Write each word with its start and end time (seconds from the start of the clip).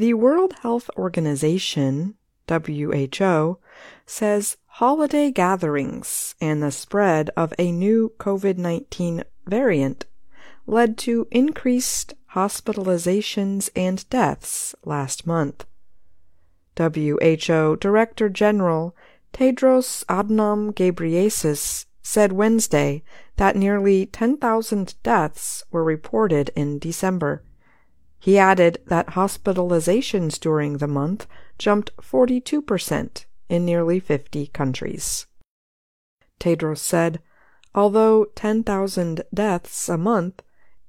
The 0.00 0.14
World 0.14 0.54
Health 0.62 0.88
Organization, 0.96 2.14
WHO, 2.48 3.58
says 4.06 4.56
holiday 4.64 5.30
gatherings 5.30 6.34
and 6.40 6.62
the 6.62 6.70
spread 6.70 7.28
of 7.36 7.52
a 7.58 7.70
new 7.70 8.14
COVID 8.18 8.56
19 8.56 9.24
variant 9.46 10.06
led 10.66 10.96
to 11.04 11.28
increased 11.30 12.14
hospitalizations 12.34 13.68
and 13.76 14.08
deaths 14.08 14.74
last 14.86 15.26
month. 15.26 15.66
WHO 16.78 17.76
Director 17.76 18.30
General 18.30 18.96
Tedros 19.34 20.06
Adhanom 20.06 20.72
Ghebreyesus 20.72 21.84
said 22.00 22.32
Wednesday 22.32 23.02
that 23.36 23.54
nearly 23.54 24.06
10,000 24.06 24.94
deaths 25.02 25.62
were 25.70 25.84
reported 25.84 26.50
in 26.56 26.78
December. 26.78 27.42
He 28.20 28.36
added 28.38 28.82
that 28.86 29.08
hospitalizations 29.08 30.38
during 30.38 30.76
the 30.76 30.86
month 30.86 31.26
jumped 31.58 31.96
42% 31.96 33.24
in 33.48 33.64
nearly 33.64 33.98
50 33.98 34.46
countries. 34.48 35.26
Tedros 36.38 36.78
said, 36.78 37.20
although 37.74 38.26
10,000 38.34 39.22
deaths 39.32 39.88
a 39.88 39.96
month 39.96 40.42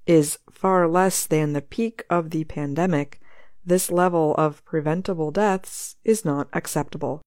is 0.06 0.40
far 0.52 0.90
less 0.90 1.26
than 1.26 1.54
the 1.54 1.62
peak 1.62 2.04
of 2.10 2.32
the 2.32 2.44
pandemic, 2.44 3.22
this 3.66 3.90
level 3.90 4.36
of 4.36 4.66
preventable 4.66 5.32
deaths 5.32 5.96
is 6.04 6.26
not 6.26 6.50
acceptable. 6.52 7.22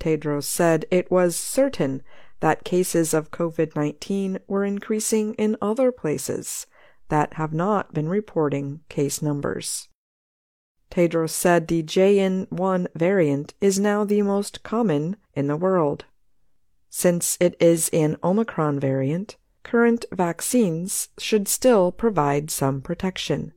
Tedros 0.00 0.44
said 0.44 0.86
it 0.90 1.10
was 1.10 1.36
certain 1.36 2.02
that 2.40 2.64
cases 2.64 3.12
of 3.12 3.30
COVID 3.30 3.76
19 3.76 4.38
were 4.46 4.64
increasing 4.64 5.34
in 5.34 5.56
other 5.60 5.92
places 5.92 6.66
that 7.12 7.34
have 7.34 7.52
not 7.52 7.92
been 7.92 8.08
reporting 8.08 8.80
case 8.88 9.20
numbers. 9.20 9.90
Tedros 10.90 11.28
said 11.28 11.68
the 11.68 11.82
JN1 11.82 12.86
variant 12.94 13.52
is 13.60 13.78
now 13.78 14.02
the 14.02 14.22
most 14.22 14.62
common 14.62 15.16
in 15.34 15.46
the 15.46 15.56
world. 15.58 16.06
Since 16.88 17.36
it 17.38 17.54
is 17.60 17.90
an 17.92 18.16
Omicron 18.24 18.80
variant, 18.80 19.36
current 19.62 20.06
vaccines 20.10 21.10
should 21.18 21.48
still 21.48 21.92
provide 21.92 22.50
some 22.50 22.80
protection. 22.80 23.52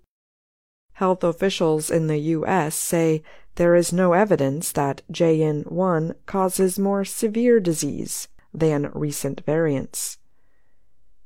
Health 0.92 1.24
officials 1.24 1.90
in 1.90 2.08
the 2.08 2.20
U.S. 2.36 2.76
say 2.76 3.24
there 3.56 3.76
is 3.76 3.94
no 3.94 4.12
evidence 4.12 4.74
that 4.74 5.02
JN1 5.10 6.16
causes 6.26 6.78
more 6.78 7.06
severe 7.06 7.62
disease 7.62 8.28
than 8.54 8.92
recent 8.94 9.46
variants. 9.46 10.18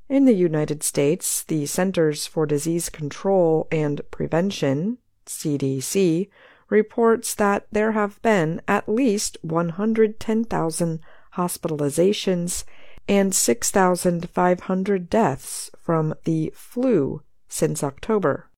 In 0.09 0.25
the 0.25 0.33
United 0.33 0.81
States, 0.81 1.43
the 1.43 1.67
Centers 1.67 2.25
for 2.25 2.47
Disease 2.47 2.89
Control 2.89 3.67
and 3.71 4.01
Prevention, 4.09 4.97
CDC, 5.27 6.29
reports 6.67 7.35
that 7.35 7.67
there 7.71 7.91
have 7.91 8.19
been 8.23 8.59
at 8.67 8.89
least 8.89 9.37
110,000 9.43 10.99
hospitalizations 11.35 12.63
and 13.07 13.35
6,500 13.35 15.09
deaths 15.11 15.71
from 15.79 16.15
the 16.23 16.51
flu 16.55 17.21
since 17.47 17.83
October. 17.83 18.49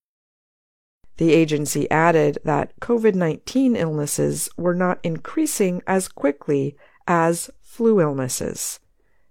The 1.17 1.33
agency 1.33 1.91
added 1.91 2.37
that 2.45 2.79
COVID 2.79 3.13
19 3.13 3.75
illnesses 3.75 4.49
were 4.55 4.73
not 4.73 4.99
increasing 5.03 5.81
as 5.85 6.07
quickly 6.07 6.77
as 7.05 7.49
flu 7.61 7.99
illnesses. 7.99 8.79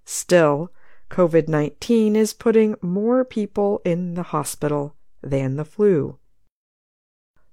Still, 0.04 0.70
COVID 1.10 1.48
19 1.48 2.14
is 2.14 2.32
putting 2.32 2.76
more 2.80 3.24
people 3.24 3.82
in 3.84 4.14
the 4.14 4.22
hospital 4.22 4.94
than 5.20 5.56
the 5.56 5.64
flu. 5.64 6.18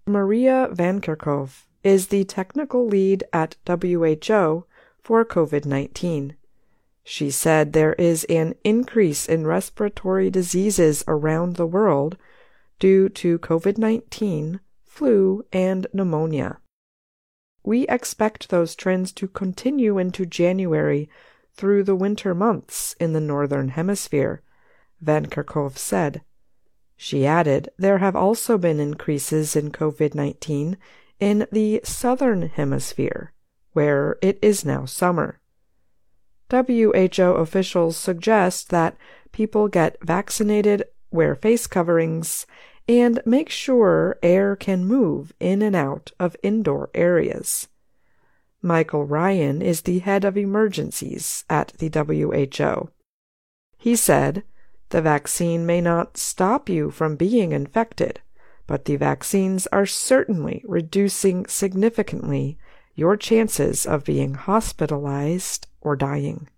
Maria 0.05 0.69
Van 0.71 1.01
Kerkhove 1.01 1.65
is 1.83 2.07
the 2.07 2.23
technical 2.23 2.85
lead 2.85 3.23
at 3.33 3.55
WHO 3.67 4.65
for 5.01 5.25
COVID 5.25 5.65
19. 5.65 6.35
She 7.03 7.31
said 7.31 7.73
there 7.73 7.93
is 7.93 8.25
an 8.25 8.53
increase 8.63 9.27
in 9.27 9.47
respiratory 9.47 10.29
diseases 10.29 11.03
around 11.07 11.55
the 11.55 11.65
world 11.65 12.15
due 12.79 13.09
to 13.09 13.39
COVID 13.39 13.79
19, 13.79 14.59
flu, 14.83 15.43
and 15.51 15.87
pneumonia. 15.93 16.59
We 17.63 17.87
expect 17.87 18.49
those 18.49 18.75
trends 18.75 19.11
to 19.13 19.27
continue 19.27 19.97
into 19.97 20.25
January 20.25 21.09
through 21.57 21.83
the 21.83 21.95
winter 21.95 22.33
months 22.33 22.95
in 22.99 23.13
the 23.13 23.19
Northern 23.19 23.69
Hemisphere, 23.69 24.41
Van 25.01 25.25
Kerkhove 25.25 25.77
said. 25.77 26.21
She 26.95 27.25
added 27.25 27.69
there 27.77 27.97
have 27.97 28.15
also 28.15 28.57
been 28.57 28.79
increases 28.79 29.55
in 29.55 29.71
COVID 29.71 30.15
19 30.15 30.77
in 31.19 31.47
the 31.51 31.81
Southern 31.83 32.43
Hemisphere, 32.43 33.33
where 33.73 34.17
it 34.21 34.39
is 34.41 34.63
now 34.63 34.85
summer. 34.85 35.39
WHO 36.49 37.21
officials 37.35 37.97
suggest 37.97 38.69
that 38.69 38.95
people 39.31 39.67
get 39.67 39.97
vaccinated, 40.01 40.83
wear 41.11 41.35
face 41.35 41.67
coverings, 41.67 42.45
and 42.87 43.21
make 43.25 43.49
sure 43.49 44.17
air 44.23 44.55
can 44.55 44.85
move 44.85 45.33
in 45.39 45.61
and 45.61 45.75
out 45.75 46.11
of 46.19 46.37
indoor 46.41 46.89
areas. 46.93 47.67
Michael 48.61 49.05
Ryan 49.05 49.61
is 49.61 49.81
the 49.81 49.99
head 49.99 50.25
of 50.25 50.37
emergencies 50.37 51.45
at 51.49 51.73
the 51.77 51.89
WHO. 51.89 52.89
He 53.77 53.95
said, 53.95 54.43
The 54.89 55.01
vaccine 55.01 55.65
may 55.65 55.81
not 55.81 56.17
stop 56.17 56.67
you 56.67 56.89
from 56.89 57.15
being 57.15 57.51
infected, 57.51 58.21
but 58.65 58.85
the 58.85 58.95
vaccines 58.95 59.67
are 59.67 59.85
certainly 59.85 60.63
reducing 60.67 61.45
significantly 61.45 62.57
your 62.95 63.15
chances 63.15 63.85
of 63.85 64.03
being 64.03 64.33
hospitalized 64.33 65.67
or 65.81 65.95
dying. 65.95 66.49